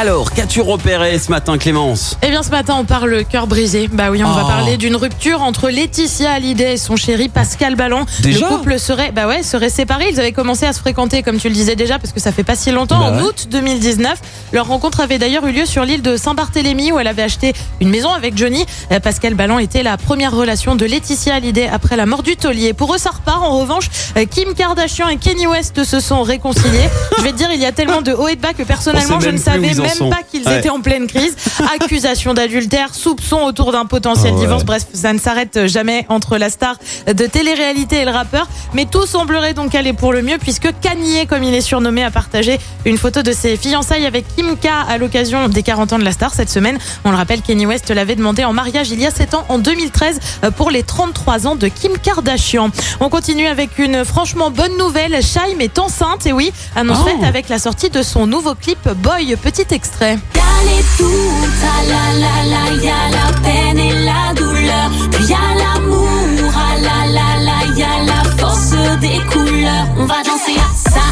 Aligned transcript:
Alors, 0.00 0.30
qu'as-tu 0.32 0.60
repéré 0.60 1.18
ce 1.18 1.28
matin, 1.28 1.58
Clémence 1.58 2.16
Eh 2.22 2.28
bien, 2.30 2.44
ce 2.44 2.50
matin, 2.50 2.76
on 2.78 2.84
parle 2.84 3.24
cœur 3.24 3.48
brisé. 3.48 3.88
Bah 3.92 4.12
oui, 4.12 4.22
on 4.24 4.30
va 4.30 4.42
Oh. 4.44 4.46
parler 4.46 4.76
d'une 4.76 4.94
rupture 4.94 5.42
entre 5.42 5.70
Laetitia 5.70 6.30
Hallyday 6.34 6.74
et 6.74 6.76
son 6.76 6.94
chéri 6.94 7.28
Pascal 7.28 7.74
Ballon. 7.74 8.06
Déjà 8.20 8.48
le 8.48 8.56
couple 8.56 8.78
serait, 8.78 9.10
bah 9.10 9.26
ouais, 9.26 9.42
serait 9.42 9.70
séparé. 9.70 10.10
Ils 10.12 10.20
avaient 10.20 10.30
commencé 10.30 10.66
à 10.66 10.72
se 10.72 10.78
fréquenter, 10.78 11.24
comme 11.24 11.38
tu 11.38 11.48
le 11.48 11.54
disais 11.54 11.74
déjà, 11.74 11.98
parce 11.98 12.12
que 12.12 12.20
ça 12.20 12.30
fait 12.30 12.44
pas 12.44 12.54
si 12.54 12.70
longtemps, 12.70 13.00
Bah 13.00 13.06
en 13.18 13.22
août 13.24 13.48
2019. 13.50 14.20
Leur 14.52 14.68
rencontre 14.68 15.00
avait 15.00 15.18
d'ailleurs 15.18 15.44
eu 15.48 15.50
lieu 15.52 15.66
sur 15.66 15.84
l'île 15.84 16.02
de 16.02 16.16
Saint-Barthélemy, 16.16 16.92
où 16.92 17.00
elle 17.00 17.08
avait 17.08 17.24
acheté 17.24 17.52
une 17.80 17.88
maison 17.88 18.12
avec 18.12 18.38
Johnny. 18.38 18.64
Euh, 18.92 19.00
Pascal 19.00 19.34
Ballon 19.34 19.58
était 19.58 19.82
la 19.82 19.96
première 19.96 20.30
relation 20.32 20.76
de 20.76 20.86
Laetitia 20.86 21.34
Hallyday 21.34 21.66
après 21.66 21.96
la 21.96 22.06
mort 22.06 22.22
du 22.22 22.36
taulier. 22.36 22.72
Pour 22.72 22.94
eux, 22.94 22.98
ça 22.98 23.10
repart. 23.10 23.42
En 23.42 23.58
revanche, 23.58 23.90
euh, 24.16 24.26
Kim 24.30 24.54
Kardashian 24.54 25.08
et 25.08 25.16
Kenny 25.16 25.48
West 25.48 25.82
se 25.82 25.98
sont 25.98 26.22
réconciliés. 26.22 26.88
Je 27.18 27.24
vais 27.24 27.32
te 27.32 27.36
dire, 27.36 27.48
il 27.52 27.60
y 27.60 27.66
a 27.66 27.72
tellement 27.72 28.00
de 28.00 28.12
hauts 28.12 28.28
et 28.28 28.36
de 28.36 28.40
bas 28.40 28.52
que 28.56 28.62
personnellement, 28.62 29.18
je 29.18 29.26
même 29.26 29.34
ne 29.34 29.40
savais 29.40 29.80
en 29.80 29.87
même 30.00 30.10
pas 30.10 30.22
qu'ils 30.22 30.46
Ouais. 30.46 30.58
étaient 30.58 30.70
en 30.70 30.80
pleine 30.80 31.06
crise. 31.06 31.34
Accusation 31.80 32.34
d'adultère, 32.34 32.94
soupçon 32.94 33.38
autour 33.42 33.72
d'un 33.72 33.84
potentiel 33.86 34.32
Ah 34.32 34.36
ouais. 34.36 34.40
divorce. 34.42 34.64
Bref, 34.64 34.86
ça 34.92 35.12
ne 35.12 35.18
s'arrête 35.18 35.66
jamais 35.66 36.06
entre 36.08 36.36
la 36.38 36.50
star 36.50 36.76
de 37.06 37.26
télé-réalité 37.26 37.96
et 38.00 38.04
le 38.04 38.10
rappeur. 38.10 38.48
Mais 38.74 38.84
tout 38.86 39.06
semblerait 39.06 39.54
donc 39.54 39.74
aller 39.74 39.92
pour 39.92 40.12
le 40.12 40.22
mieux 40.22 40.38
puisque 40.38 40.68
Kanye, 40.80 41.26
comme 41.26 41.42
il 41.42 41.54
est 41.54 41.60
surnommé, 41.60 42.02
a 42.04 42.10
partagé 42.10 42.58
une 42.84 42.98
photo 42.98 43.22
de 43.22 43.32
ses 43.32 43.56
fiançailles 43.56 44.06
avec 44.06 44.24
Kim 44.36 44.56
K 44.56 44.68
à 44.88 44.98
l'occasion 44.98 45.48
des 45.48 45.62
40 45.62 45.92
ans 45.94 45.98
de 45.98 46.04
la 46.04 46.12
star 46.12 46.32
cette 46.34 46.50
semaine. 46.50 46.78
On 47.04 47.10
le 47.10 47.16
rappelle, 47.16 47.42
Kanye 47.42 47.66
West 47.66 47.90
l'avait 47.90 48.16
demandé 48.16 48.44
en 48.44 48.52
mariage 48.52 48.90
il 48.90 49.00
y 49.00 49.06
a 49.06 49.10
7 49.10 49.34
ans, 49.34 49.44
en 49.48 49.58
2013, 49.58 50.20
euh, 50.44 50.50
pour 50.50 50.70
les 50.70 50.82
33 50.82 51.46
ans 51.46 51.54
de 51.56 51.68
Kim 51.68 51.92
Kardashian. 51.98 52.70
On 53.00 53.08
continue 53.08 53.46
avec 53.46 53.78
une 53.78 54.04
franchement 54.04 54.50
bonne 54.50 54.76
nouvelle. 54.78 55.22
Shaim 55.22 55.58
est 55.60 55.78
enceinte, 55.78 56.26
et 56.26 56.32
oui, 56.32 56.52
annonce 56.76 56.98
Oh. 57.02 57.04
faite 57.08 57.22
avec 57.24 57.48
la 57.48 57.58
sortie 57.58 57.90
de 57.90 58.02
son 58.02 58.26
nouveau 58.26 58.54
clip 58.54 58.78
Boy. 58.88 59.36
Petit 59.36 59.64
extrait. 59.78 60.18
Y'a 60.34 60.42
les 60.68 60.82
doutes, 60.98 61.62
ah 61.62 61.82
la 61.92 62.04
la 62.24 62.36
la, 62.52 62.82
y'a 62.82 63.02
la 63.18 63.26
peine 63.44 63.78
et 63.78 63.94
la 64.04 64.34
douleur. 64.34 64.88
Puis 65.12 65.24
y'a 65.26 65.46
l'amour, 65.60 66.52
ah 66.52 66.74
la 66.86 66.98
la 67.16 67.28
la, 67.48 67.58
y'a 67.76 67.94
la 68.10 68.20
force 68.38 68.72
des 69.00 69.20
couleurs. 69.32 69.86
On 69.96 70.04
va 70.06 70.16
danser 70.24 70.56
à 70.58 70.90
ça. 70.90 71.06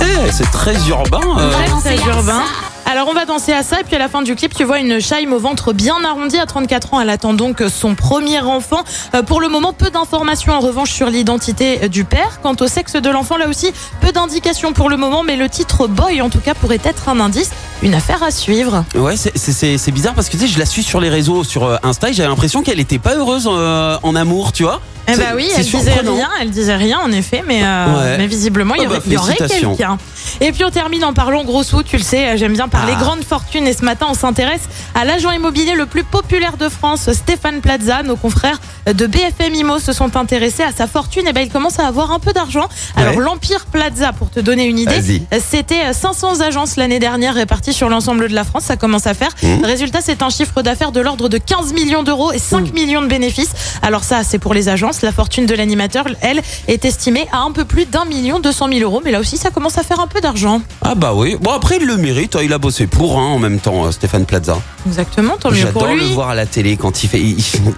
Eh, 0.00 0.32
C'est 0.32 0.50
très 0.50 0.76
urbain. 0.88 1.20
euh. 1.38 1.50
Ouais. 1.50 1.80
Très 1.80 2.08
urbain. 2.08 2.42
Alors 2.88 3.08
on 3.08 3.14
va 3.14 3.24
danser 3.24 3.52
à 3.52 3.64
ça 3.64 3.80
et 3.80 3.82
puis 3.82 3.96
à 3.96 3.98
la 3.98 4.08
fin 4.08 4.22
du 4.22 4.36
clip 4.36 4.54
tu 4.54 4.62
vois 4.62 4.78
une 4.78 5.00
Shaim 5.00 5.32
au 5.32 5.40
ventre 5.40 5.72
bien 5.72 6.04
arrondi. 6.04 6.38
À 6.38 6.46
34 6.46 6.94
ans 6.94 7.00
elle 7.00 7.10
attend 7.10 7.34
donc 7.34 7.60
son 7.68 7.96
premier 7.96 8.38
enfant. 8.38 8.84
Euh, 9.14 9.24
pour 9.24 9.40
le 9.40 9.48
moment 9.48 9.72
peu 9.72 9.90
d'informations 9.90 10.52
en 10.52 10.60
revanche 10.60 10.92
sur 10.92 11.10
l'identité 11.10 11.80
euh, 11.82 11.88
du 11.88 12.04
père. 12.04 12.38
Quant 12.42 12.54
au 12.60 12.68
sexe 12.68 12.94
de 12.94 13.10
l'enfant 13.10 13.38
là 13.38 13.48
aussi 13.48 13.72
peu 14.00 14.12
d'indications 14.12 14.72
pour 14.72 14.88
le 14.88 14.96
moment 14.96 15.24
mais 15.24 15.34
le 15.34 15.48
titre 15.48 15.88
Boy 15.88 16.22
en 16.22 16.30
tout 16.30 16.38
cas 16.38 16.54
pourrait 16.54 16.78
être 16.84 17.08
un 17.08 17.18
indice 17.18 17.50
une 17.82 17.94
affaire 17.94 18.22
à 18.22 18.30
suivre 18.30 18.84
Ouais, 18.94 19.16
c'est- 19.16 19.90
bizarre 19.90 20.14
parce 20.14 20.28
que 20.28 20.32
tu 20.36 20.46
sais, 20.46 20.46
je 20.48 20.58
la 20.58 20.66
suis 20.66 20.82
sur 20.82 21.00
les 21.00 21.08
réseaux, 21.08 21.44
sur 21.44 21.64
euh, 21.64 21.76
Insta, 21.82 22.10
et 22.10 22.12
j'avais 22.12 22.28
l'impression 22.28 22.62
qu'elle 22.62 22.80
était 22.80 22.98
pas 22.98 23.14
heureuse 23.14 23.48
euh, 23.50 23.96
en 24.02 24.14
amour, 24.16 24.52
tu 24.52 24.62
vois. 24.64 24.80
Eh 25.08 25.14
bah 25.14 25.22
oui, 25.36 25.48
elle 25.56 25.62
disait 25.64 25.92
rien, 26.00 26.28
elle 26.40 26.50
disait 26.50 26.74
rien 26.74 26.98
en 26.98 27.12
effet, 27.12 27.44
mais, 27.46 27.60
euh, 27.62 27.86
Ouais. 27.96 28.18
mais 28.18 28.26
visiblement 28.26 28.74
il 28.74 28.82
y, 28.82 28.86
Ah 28.86 28.88
bah, 28.88 28.94
aurait- 28.96 29.02
il 29.06 29.12
y 29.12 29.16
aurait 29.16 29.34
félicitations. 29.36 29.76
quelqu'un. 29.76 29.98
Et 30.40 30.50
puis 30.50 30.64
on 30.64 30.70
termine 30.70 31.04
en 31.04 31.12
parlant 31.12 31.44
gros 31.44 31.62
sous, 31.62 31.84
tu 31.84 31.96
le 31.96 32.02
sais, 32.02 32.36
j'aime 32.36 32.54
bien 32.54 32.66
parler 32.66 32.94
Ah. 32.96 33.00
grande 33.00 33.22
fortune 33.22 33.68
et 33.68 33.72
ce 33.72 33.84
matin 33.84 34.06
on 34.10 34.14
s'intéresse 34.14 34.62
à 34.96 35.04
l'agent 35.04 35.30
immobilier 35.30 35.74
le 35.76 35.86
plus 35.86 36.02
populaire 36.02 36.56
de 36.56 36.68
France, 36.68 37.08
Stéphane 37.12 37.60
Plaza. 37.60 38.02
Nos 38.02 38.16
confrères 38.16 38.60
de 38.92 39.06
BFM 39.06 39.54
Imo 39.54 39.78
se 39.78 39.92
sont 39.92 40.16
intéressés 40.16 40.64
à 40.64 40.72
sa 40.72 40.88
fortune 40.88 41.28
et 41.28 41.32
ben 41.32 41.42
il 41.42 41.50
commence 41.50 41.78
à 41.78 41.86
avoir 41.86 42.10
un 42.10 42.18
peu 42.18 42.32
d'argent. 42.32 42.68
Alors 42.96 43.14
Ouais. 43.16 43.22
l'Empire 43.22 43.66
Plaza, 43.66 44.12
pour 44.12 44.30
te 44.30 44.40
donner 44.40 44.64
une 44.64 44.78
idée, 44.80 45.22
c'était 45.40 45.92
500 45.92 46.40
agences 46.40 46.74
l'année 46.74 46.98
dernière 46.98 47.34
réparties 47.34 47.65
sur 47.72 47.88
l'ensemble 47.88 48.28
de 48.28 48.34
la 48.34 48.44
France, 48.44 48.64
ça 48.64 48.76
commence 48.76 49.06
à 49.06 49.14
faire. 49.14 49.30
Mmh. 49.42 49.64
Résultat, 49.64 50.00
c'est 50.02 50.22
un 50.22 50.30
chiffre 50.30 50.62
d'affaires 50.62 50.92
de 50.92 51.00
l'ordre 51.00 51.28
de 51.28 51.38
15 51.38 51.72
millions 51.72 52.02
d'euros 52.02 52.32
et 52.32 52.38
5 52.38 52.72
millions 52.72 53.02
de 53.02 53.06
bénéfices. 53.06 53.52
Alors 53.82 54.04
ça, 54.04 54.22
c'est 54.22 54.38
pour 54.38 54.54
les 54.54 54.68
agences. 54.68 55.02
La 55.02 55.12
fortune 55.12 55.46
de 55.46 55.54
l'animateur, 55.54 56.06
elle, 56.20 56.42
est 56.68 56.84
estimée 56.84 57.26
à 57.32 57.38
un 57.40 57.52
peu 57.52 57.64
plus 57.64 57.86
d'un 57.86 58.04
million 58.04 58.38
deux 58.40 58.52
cent 58.52 58.68
mille 58.68 58.82
euros. 58.82 59.00
Mais 59.04 59.10
là 59.10 59.20
aussi, 59.20 59.36
ça 59.36 59.50
commence 59.50 59.78
à 59.78 59.82
faire 59.82 60.00
un 60.00 60.06
peu 60.06 60.20
d'argent. 60.20 60.60
Ah 60.82 60.94
bah 60.94 61.12
oui. 61.14 61.36
Bon 61.40 61.52
après 61.52 61.76
il 61.80 61.86
le 61.86 61.96
mérite, 61.96 62.36
hein, 62.36 62.40
il 62.42 62.52
a 62.52 62.58
bossé 62.58 62.86
pour 62.86 63.18
hein, 63.18 63.24
en 63.24 63.38
même 63.38 63.58
temps, 63.58 63.86
euh, 63.86 63.90
Stéphane 63.90 64.24
Plaza. 64.26 64.58
Exactement, 64.86 65.36
tant 65.36 65.50
mieux 65.50 65.66
pour 65.66 65.82
J'adore 65.82 65.96
le 65.96 66.14
voir 66.14 66.30
à 66.30 66.34
la 66.34 66.46
télé 66.46 66.76
quand 66.76 67.02
il 67.02 67.08
fait. 67.08 67.22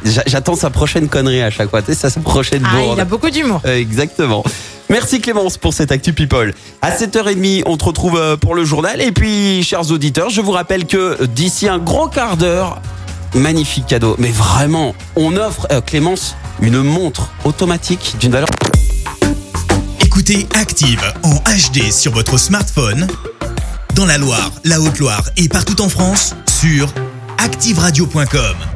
J'attends 0.26 0.56
sa 0.56 0.70
prochaine 0.70 1.08
connerie 1.08 1.42
à 1.42 1.50
chaque 1.50 1.70
fois. 1.70 1.82
Tu 1.82 1.92
sais, 1.92 1.94
sa 1.94 2.10
sa 2.10 2.20
prochaine 2.20 2.62
Ah, 2.66 2.76
bourde. 2.76 2.98
il 2.98 3.00
a 3.00 3.04
beaucoup 3.04 3.30
d'humour. 3.30 3.60
Euh, 3.64 3.76
Exactement. 3.78 4.44
Merci 4.90 5.20
Clémence 5.20 5.58
pour 5.58 5.74
cette 5.74 5.92
Actu 5.92 6.14
People. 6.14 6.54
À 6.80 6.90
7h30, 6.90 7.64
on 7.66 7.76
te 7.76 7.84
retrouve 7.84 8.16
euh, 8.16 8.36
pour 8.36 8.54
le 8.54 8.64
journal. 8.64 9.02
Et 9.02 9.12
puis, 9.12 9.62
chers 9.62 9.90
auditeurs, 9.90 10.30
je 10.30 10.40
vous 10.40 10.52
rappelle 10.52 10.86
que 10.86 11.26
d'ici 11.26 11.68
un 11.68 11.78
gros 11.78 12.08
quart 12.08 12.38
d'heure, 12.38 12.80
magnifique 13.34 13.86
cadeau. 13.86 14.16
Mais 14.18 14.30
vraiment, 14.30 14.94
on 15.14 15.36
offre, 15.36 15.66
euh, 15.70 15.82
Clémence, 15.82 16.36
une 16.62 16.82
montre 16.82 17.30
automatique 17.44 18.16
d'une 18.18 18.32
valeur... 18.32 18.48
Écoutez 20.00 20.48
Active 20.54 21.02
en 21.22 21.34
HD 21.34 21.92
sur 21.92 22.12
votre 22.12 22.38
smartphone, 22.38 23.06
dans 23.94 24.06
la 24.06 24.16
Loire, 24.16 24.52
la 24.64 24.80
Haute-Loire 24.80 25.28
et 25.36 25.48
partout 25.48 25.80
en 25.82 25.88
France, 25.88 26.34
sur 26.48 26.92
activeradio.com. 27.38 28.67